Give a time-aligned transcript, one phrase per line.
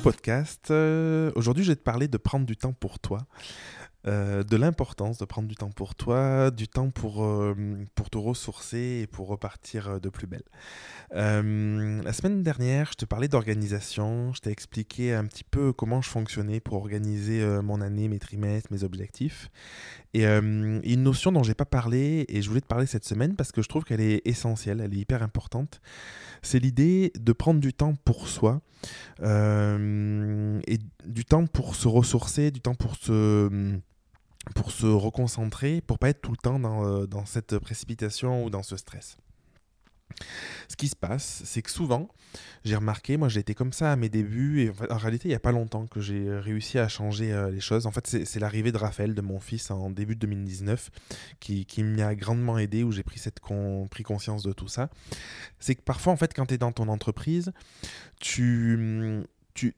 [0.00, 0.70] podcast.
[0.70, 3.26] Euh, aujourd'hui, je vais te parler de prendre du temps pour toi.
[4.06, 7.56] Euh, de l'importance de prendre du temps pour toi, du temps pour, euh,
[7.96, 10.44] pour te ressourcer et pour repartir euh, de plus belle.
[11.10, 16.08] la semaine dernière, je te parlais d'organisation, je t'ai expliqué un petit peu comment je
[16.08, 19.50] fonctionnais pour organiser mon année, mes trimestres, mes objectifs.
[20.14, 23.52] Et une notion dont j'ai pas parlé et je voulais te parler cette semaine parce
[23.52, 25.80] que je trouve qu'elle est essentielle, elle est hyper importante.
[26.42, 28.60] C'est l'idée de prendre du temps pour soi
[31.28, 33.78] temps pour se ressourcer, du temps pour se
[34.54, 38.50] pour se reconcentrer, pour pas être tout le temps dans, euh, dans cette précipitation ou
[38.50, 39.18] dans ce stress.
[40.68, 42.08] Ce qui se passe, c'est que souvent,
[42.64, 45.36] j'ai remarqué, moi j'ai été comme ça à mes débuts, et en réalité il n'y
[45.36, 47.86] a pas longtemps que j'ai réussi à changer euh, les choses.
[47.86, 50.90] En fait, c'est l'arrivée de Raphaël, de mon fils, en début de 2019,
[51.40, 53.40] qui, qui m'y grandement aidé, où j'ai pris, cette
[53.90, 54.88] pris conscience de tout ça.
[55.60, 57.52] C'est que parfois, en fait, quand tu es dans ton entreprise,
[58.18, 59.24] tu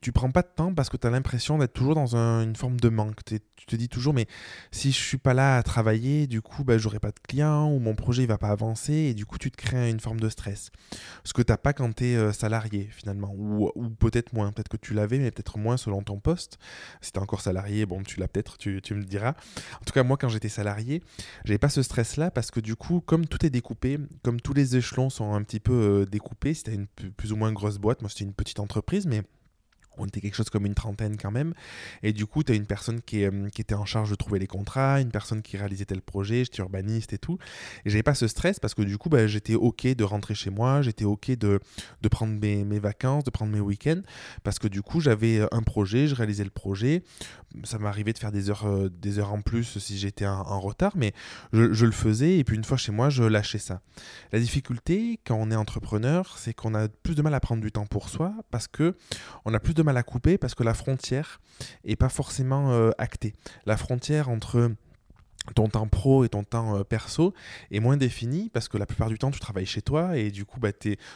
[0.01, 2.79] tu, prends pas de temps parce que tu as l'impression d'être toujours dans une forme
[2.79, 3.25] de manque.
[3.25, 4.27] Tu te dis toujours, mais
[4.71, 7.79] si je suis pas là à travailler, du coup, bah, j'aurai pas de clients ou
[7.79, 10.71] mon projet va pas avancer et du coup, tu te crées une forme de stress.
[11.25, 14.53] Ce que tu n'as pas quand tu es euh, salarié finalement, ou, peut-être moins.
[14.53, 16.59] Peut-être que tu l'avais, mais peut-être moins selon ton poste.
[17.01, 19.35] Si tu es encore salarié, bon, tu l'as peut-être, tu, tu, me diras.
[19.81, 21.03] En tout cas, moi, quand j'étais salarié,
[21.45, 24.77] j'avais pas ce stress-là parce que du coup, comme tout est découpé, comme tous les
[24.77, 28.03] échelons sont un petit peu euh, découpés, si tu une plus ou moins grosse boîte,
[28.03, 29.23] moi, c'était une petite entreprise, mais
[30.01, 31.55] on était quelque chose comme une trentaine quand même.
[32.03, 34.39] Et du coup, tu as une personne qui, euh, qui, était en charge de trouver
[34.39, 37.39] les contrats, une personne qui réalisait tel projet, j'étais urbaniste et tout.
[37.85, 40.51] Et j'avais pas ce stress parce que du coup, bah, j'étais OK de rentrer chez
[40.51, 41.61] moi, j'étais OK de,
[42.11, 44.03] prendre mes, vacances, de prendre mes week-ends,
[44.43, 47.03] parce que du coup, j'avais un projet, je réalisais le projet.
[47.65, 50.93] Ça m'arrivait de faire des heures, euh, des heures en plus si j'étais en, retard,
[50.97, 51.13] mais
[51.53, 52.39] je, je, le faisais.
[52.39, 53.81] Et puis une fois chez moi, je lâchais ça.
[54.33, 57.73] La difficulté quand on est entrepreneur, c'est qu'on a plus de mal à prendre du
[57.73, 58.97] temps pour soi parce que
[59.45, 61.41] on a plus de mal à couper parce que la frontière
[61.85, 63.35] est pas forcément euh, actée.
[63.67, 64.71] La frontière entre
[65.55, 67.35] ton temps pro et ton temps euh, perso
[67.71, 70.45] est moins défini parce que la plupart du temps tu travailles chez toi et du
[70.45, 70.71] coup bah,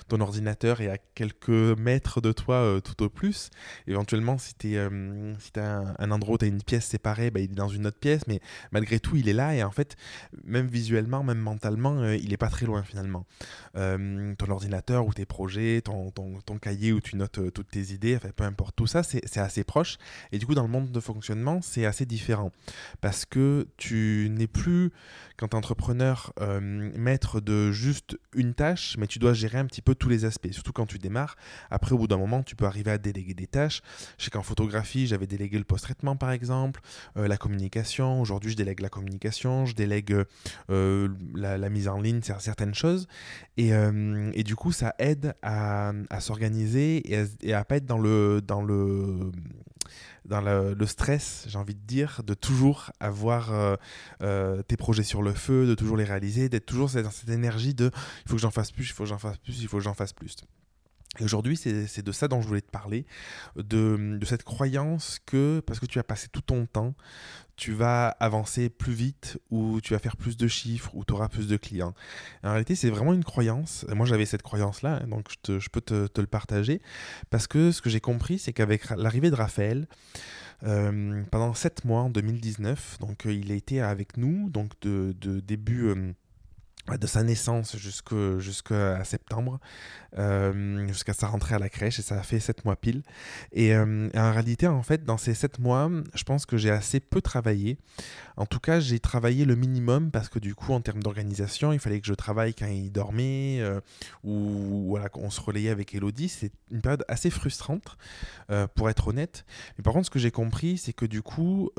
[0.09, 3.51] ton ordinateur est à quelques mètres de toi euh, tout au plus.
[3.87, 7.41] Éventuellement si tu euh, si as un, endroit où tu as une pièce séparée, bah,
[7.41, 8.41] il est dans une autre pièce mais
[8.73, 9.97] malgré tout il est là et en fait
[10.45, 13.27] même visuellement, même mentalement il est pas très loin finalement.
[13.75, 18.45] ton ordinateur ou tes projets, ton, ton, cahier où tu notes toutes tes idées, peu
[18.45, 19.99] importe tout ça c'est assez proche
[20.33, 22.53] et du coup dans le monde de fonctionnement c'est assez différent
[23.01, 24.91] parce que tu tu n'es plus,
[25.37, 26.61] quand entrepreneur, euh,
[26.97, 30.51] maître de juste une tâche, mais tu dois gérer un petit peu tous les aspects,
[30.51, 31.37] surtout quand tu démarres.
[31.71, 33.83] Après, au bout d'un moment, tu peux arriver à déléguer des tâches.
[34.19, 36.81] Je sais qu'en photographie, j'avais délégué le post-traitement, par exemple,
[37.19, 38.21] euh, la communication.
[38.21, 40.17] Aujourd'hui, je délègue la communication, je délègue
[40.71, 43.07] euh, la, mise en ligne, certaines choses.
[43.59, 43.73] Et,
[44.43, 48.41] du coup, ça aide à, à s'organiser et à, et à pas être dans le...
[48.41, 49.33] Dans le
[50.25, 53.77] dans le, stress, j'ai envie de dire, de toujours avoir euh,
[54.23, 57.75] euh, tes projets sur le feu, de toujours les réaliser, d'être toujours dans cette énergie
[57.75, 57.91] de
[58.25, 59.83] il faut que j'en fasse plus, il faut que j'en fasse plus, il faut que
[59.83, 60.37] j'en fasse plus.
[61.21, 63.07] Aujourd'hui, c'est de ça dont je voulais te parler,
[63.57, 66.95] de, cette croyance que parce que tu as passé tout ton temps,
[67.57, 71.29] tu vas avancer plus vite ou tu vas faire plus de chiffres ou tu auras
[71.29, 71.95] plus de clients.
[72.43, 73.87] En réalité, c'est vraiment une croyance.
[73.95, 76.81] Moi, j'avais cette croyance-là, donc je, peux te, le partager,
[77.31, 79.87] parce que ce que j'ai compris, c'est qu'avec l'arrivée de Raphaël,
[80.65, 85.15] euh, pendant 7 mois en 2019, donc euh, il a été avec nous, donc de,
[85.21, 85.85] de début...
[85.87, 86.13] Euh,
[86.87, 89.59] de sa naissance jusqu'à septembre,
[90.19, 93.03] euh, jusqu'à sa rentrée à la crèche, et ça a fait sept mois pile.
[93.53, 97.01] Et, euh, en réalité, en fait, dans ces sept mois, je pense que j'ai assez
[97.01, 97.79] peu travaillé.
[98.37, 101.79] En tout cas, j'ai travaillé le minimum parce que du coup, en termes d'organisation, il
[101.79, 103.81] fallait que je travaille quand il dormait, euh,
[104.23, 106.29] ou voilà, qu'on se relayait avec Elodie.
[106.29, 107.97] C'est une période assez frustrante,
[108.75, 109.45] pour être honnête.
[109.79, 111.71] Mais par contre, ce que j'ai compris, c'est que du coup,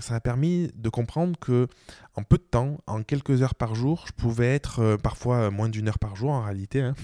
[0.00, 1.68] ça a permis de comprendre que
[2.14, 4.45] en peu de temps, en quelques heures par jour, je pouvais
[4.78, 6.94] euh, parfois moins d'une heure par jour en réalité, hein,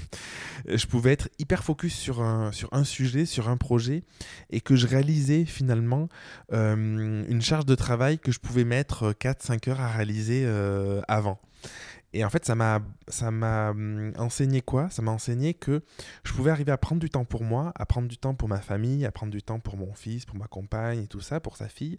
[0.66, 2.50] je pouvais être hyper focus sur un,
[2.84, 4.02] sujet, sur un projet,
[4.50, 6.08] et que je réalisais finalement
[6.52, 11.40] euh, une charge de travail que je pouvais mettre 4-5 heures à réaliser euh, avant.
[12.14, 14.90] Et en fait, ça m'a, ça m'a hum, enseigné quoi?
[14.90, 15.82] Ça m'a enseigné que
[16.24, 18.60] je pouvais arriver à prendre du temps pour moi, à prendre du temps pour ma
[18.60, 21.56] famille, à prendre du temps pour mon fils, pour ma compagne et tout ça, pour
[21.56, 21.98] sa fille.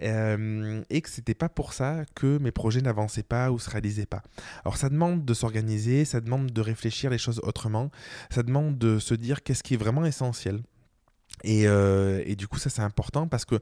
[0.00, 4.22] Et que c'était pas pour ça que mes projets n'avançaient pas ou se réalisaient pas.
[4.64, 7.90] Alors ça demande de s'organiser, ça demande de réfléchir les choses autrement,
[8.30, 10.62] ça demande de se dire qu'est-ce qui est vraiment essentiel
[11.46, 13.56] Euh, et, du coup, ça c'est important parce que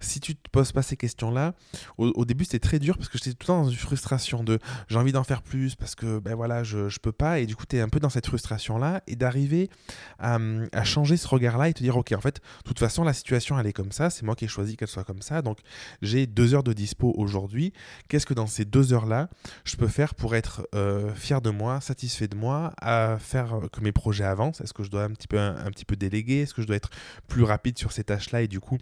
[0.00, 1.54] si tu te poses pas ces questions-là,
[1.98, 4.58] au, début c'était très dur parce que j'étais tout le temps dans une frustration de
[4.88, 7.40] j'ai envie d'en faire plus parce que ben voilà, je, je peux pas.
[7.40, 9.70] Et du coup, tu es un peu dans cette frustration-là et d'arriver
[10.18, 10.38] à,
[10.84, 13.66] changer ce regard-là et te dire ok, en fait, de toute façon, la situation elle
[13.66, 15.42] est comme ça, c'est moi qui ai choisi qu'elle soit comme ça.
[15.42, 15.58] Donc
[16.02, 17.72] j'ai deux heures de dispo aujourd'hui.
[18.08, 19.28] Qu'est-ce que dans ces deux heures-là,
[19.64, 23.80] je peux faire pour être euh, fier de moi, satisfait de moi, à faire que
[23.80, 24.60] mes projets avancent?
[24.60, 26.42] Est-ce que je dois un petit peu, un petit peu déléguer?
[26.42, 26.90] Est-ce que je dois être
[27.28, 28.78] plus rapide sur ces tâches-là et du coup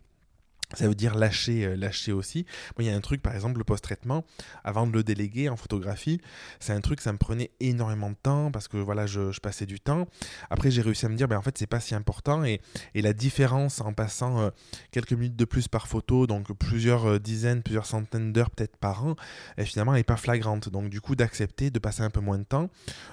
[0.76, 2.47] ça veut dire lâcher, euh, lâcher aussi.
[2.76, 4.25] Moi, il y a un truc, par exemple, le post-traitement,
[4.65, 6.21] avant de le déléguer en photographie,
[6.61, 9.79] c'est un truc, ça me prenait énormément de temps parce que voilà, je, passais du
[9.79, 10.06] temps.
[10.49, 12.44] Après, j'ai réussi à me dire, ben, en fait, c'est pas si important.
[12.44, 12.61] Et,
[12.94, 14.50] la différence en passant euh,
[14.91, 19.05] quelques minutes de plus par photo, donc plusieurs euh, dizaines, plusieurs centaines d'heures peut-être par
[19.05, 19.15] an,
[19.59, 20.71] et finalement, elle n'est pas flagrante.
[20.71, 22.71] Donc, du coup, d'accepter de passer un peu moins de temps,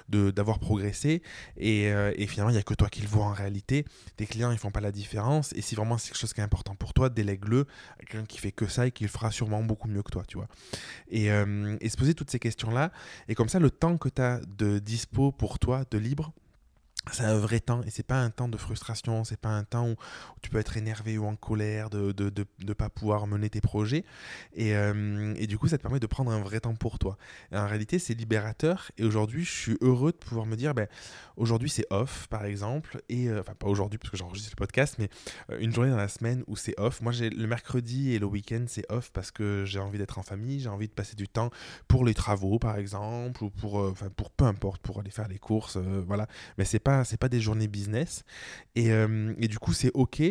[0.08, 1.22] d'avoir progressé.
[1.58, 1.92] Et,
[2.26, 3.84] finalement, il n'y a que toi qui le vois en réalité.
[4.16, 5.52] Tes clients, ils font pas la différence.
[5.52, 7.44] Et si vraiment c'est quelque chose qui est important pour toi, délègue
[7.98, 10.36] quelqu'un qui fait que ça et qui le fera sûrement beaucoup mieux que toi, tu
[10.36, 10.48] vois.
[11.08, 12.90] Et, euh, et se poser toutes ces questions-là.
[13.28, 16.32] Et comme ça, le temps que tu as de dispo pour toi, de libre,
[17.10, 19.88] c'est un vrai temps et c'est pas un temps de frustration, c'est pas un temps
[19.88, 19.96] où,
[20.40, 24.04] tu peux être énervé ou en colère de de, de, pas pouvoir mener tes projets.
[24.54, 27.16] Et, euh, et, du coup, ça te permet de prendre un vrai temps pour toi.
[27.52, 30.86] en réalité, c'est libérateur et aujourd'hui, je suis heureux de pouvoir me dire, ben,
[31.36, 34.96] aujourd'hui c'est off par exemple, et euh, enfin pas aujourd'hui parce que j'enregistre le podcast,
[34.98, 35.08] mais
[35.50, 37.00] euh, une journée dans la semaine où c'est off.
[37.00, 40.22] Moi, j'ai le mercredi et le week-end, c'est off parce que j'ai envie d'être en
[40.22, 41.50] famille, j'ai envie de passer du temps
[41.88, 45.38] pour les travaux par exemple, ou pour, enfin pour peu importe, pour aller faire les
[45.38, 46.26] courses, voilà.
[46.58, 48.24] Mais c'est pas c'est pas des journées business.
[48.74, 50.22] Et, euh, et du coup, c'est ok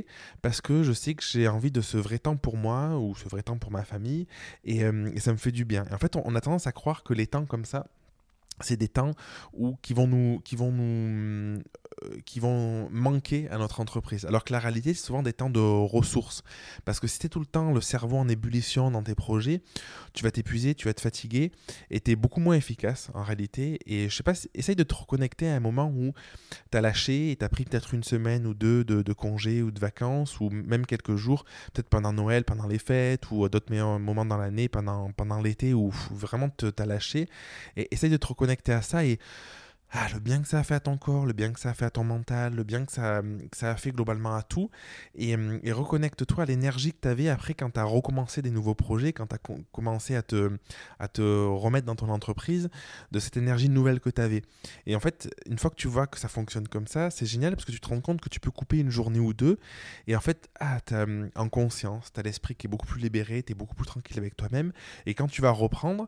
[0.42, 3.28] parce que je sais que j'ai envie de ce vrai temps pour moi ou ce
[3.30, 4.28] vrai temps pour ma famille
[4.64, 5.86] et, euh, ça me fait du bien.
[5.92, 7.88] En fait, on, a tendance à croire que les temps comme ça,
[8.60, 9.12] c'est des temps
[9.54, 11.62] où, qui vont nous, qui vont nous
[12.26, 14.26] qui vont manquer à notre entreprise.
[14.26, 16.44] Alors que la réalité, c'est souvent des temps de ressources.
[16.86, 19.62] Parce que si tu es tout le temps le cerveau en ébullition dans tes projets,
[20.14, 21.52] tu vas t'épuiser, tu vas te fatiguer
[21.90, 23.80] et tu es beaucoup moins efficace en réalité.
[23.86, 26.14] Et je sais pas, essaye de te reconnecter à un moment où
[26.72, 29.62] tu as lâché et tu as pris peut-être une semaine ou deux de, de congés
[29.62, 33.74] ou de vacances ou même quelques jours, peut-être pendant Noël, pendant les fêtes ou d'autres
[33.98, 37.28] moments dans l'année, pendant, pendant l'été où vraiment tu as lâché.
[37.78, 39.20] Et essaye de te reconnecter à ça et
[39.94, 41.74] ah, le bien que ça a fait à ton corps, le bien que ça a
[41.74, 43.22] fait à ton mental, le bien que ça,
[43.52, 44.70] ça a fait globalement à tout.
[45.16, 48.52] Et, hum, et reconnecte-toi à l'énergie que tu avais après quand tu as recommencé des
[48.52, 49.40] nouveaux projets, quand tu as
[49.74, 50.58] commencé à te,
[51.00, 52.70] à te remettre dans ton entreprise,
[53.12, 54.44] de cette énergie nouvelle que tu avais.
[54.86, 57.56] Et en fait, une fois que tu vois que ça fonctionne comme ça, c'est génial
[57.56, 59.60] parce que tu te rends compte que tu peux couper une journée ou deux.
[60.08, 63.02] Et en fait, ah, as, hum, en conscience, tu as l'esprit qui est beaucoup plus
[63.02, 64.72] libéré, tu es beaucoup plus tranquille avec toi-même.
[65.06, 66.08] Et quand tu vas reprendre,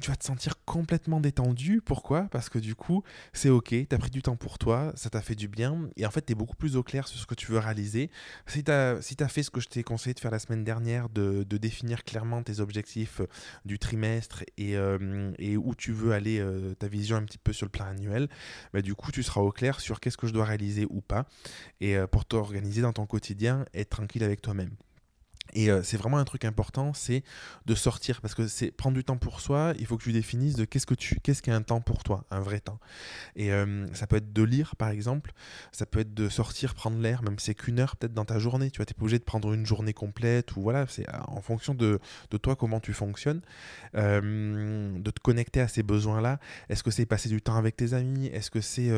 [0.00, 1.80] tu vas te sentir complètement détendu.
[1.80, 2.22] Pourquoi?
[2.32, 5.20] Parce que du coup, c'est ok, tu as pris du temps pour toi, ça t'a
[5.20, 7.34] fait du bien, et en fait, tu es beaucoup plus au clair sur ce que
[7.34, 8.10] tu veux réaliser.
[8.46, 11.08] Si tu as, si fait ce que je t'ai conseillé de faire la semaine dernière,
[11.08, 13.26] de, définir clairement tes objectifs euh,
[13.66, 17.52] du trimestre et, euh, et où tu veux aller, euh, ta vision un petit peu
[17.52, 18.28] sur le plan annuel,
[18.72, 21.26] bah, du coup, tu seras au clair sur qu'est-ce que je dois réaliser ou pas,
[21.80, 24.70] et pour t'organiser dans ton quotidien, être tranquille avec toi-même.
[25.52, 27.22] Et euh, c'est vraiment un truc important, c'est
[27.66, 29.74] de sortir parce que c'est prendre du temps pour soi.
[29.78, 32.24] Il faut que tu définisses de qu'est-ce que tu, qu'est-ce qu'est un temps pour toi,
[32.30, 32.78] un vrai temps.
[33.36, 35.32] Et euh, ça peut être de lire par exemple,
[35.72, 38.38] ça peut être de sortir, prendre l'air, même si c'est qu'une heure peut-être dans ta
[38.38, 38.70] journée.
[38.70, 41.40] Tu vois, t'es pas obligé de prendre une journée complète ou voilà, c'est euh, en
[41.40, 41.98] fonction de,
[42.30, 43.40] de, toi comment tu fonctionnes,
[43.94, 46.38] de te connecter à ces besoins-là.
[46.68, 48.26] Est-ce que c'est passer du temps avec tes amis?
[48.26, 48.90] Est-ce que c'est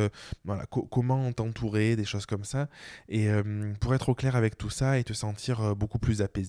[0.44, 2.68] voilà comment t'entourer, des choses comme ça.
[3.08, 3.28] Et
[3.80, 6.41] pour être au clair avec tout ça et te sentir beaucoup plus apaisé.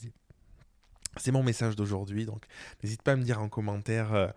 [1.18, 2.46] C'est mon message d'aujourd'hui, donc
[2.84, 4.28] n'hésite pas à me dire en commentaire euh,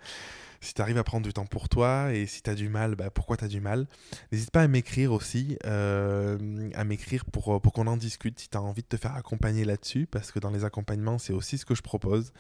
[0.61, 2.95] si tu arrives à prendre du temps pour toi et si tu as du mal,
[2.95, 3.87] bah, pourquoi tu as du mal?
[4.33, 8.57] N'hésite pas à m'écrire aussi, euh, à m'écrire pour, pour qu'on en discute si tu
[8.57, 11.65] as envie de te faire accompagner là-dessus, parce que dans les accompagnements, c'est aussi ce
[11.65, 12.33] que je propose.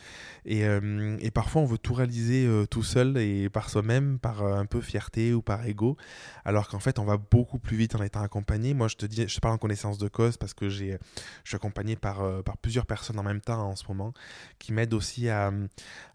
[0.44, 4.64] Et, euh, parfois, on veut tout réaliser euh, tout seul et par soi-même, par un
[4.64, 5.96] peu fierté ou par ego,
[6.44, 8.72] alors qu'en fait, on va beaucoup plus vite en étant accompagné.
[8.72, 10.96] Moi, je te dis, je te parle en connaissance de cause parce que je
[11.44, 14.12] suis accompagné par, par plusieurs personnes en même temps en ce moment
[14.58, 15.52] qui m'aident aussi à,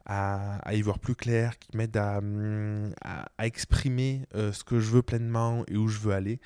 [0.06, 5.64] à, y voir plus clair, qui hum, à, exprimer euh, ce que je veux pleinement
[5.68, 6.40] et où je veux aller.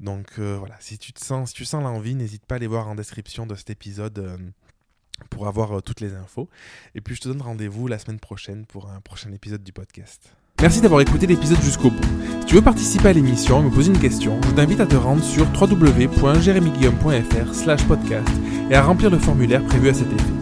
[0.00, 2.88] Donc euh, voilà, si tu, sens, si tu sens l'envie, n'hésite pas à aller voir
[2.88, 4.36] en description de cet épisode euh,
[5.30, 6.48] pour avoir toutes les infos.
[6.94, 10.34] Et puis je te donne rendez-vous la semaine prochaine pour un prochain épisode du podcast.
[10.60, 12.04] Merci d'avoir écouté l'épisode jusqu'au bout.
[12.40, 14.94] Si tu veux participer à l'émission et me poser une question, je t'invite à te
[14.94, 18.28] rendre sur www.jeremyguillaume.fr slash podcast
[18.70, 20.41] et à remplir le formulaire prévu à cet effet.